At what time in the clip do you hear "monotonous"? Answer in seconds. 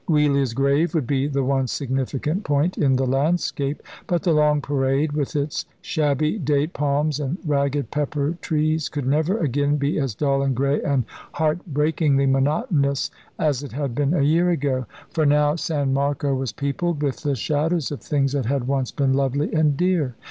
12.25-13.11